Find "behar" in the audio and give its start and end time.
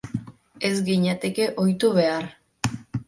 1.99-2.29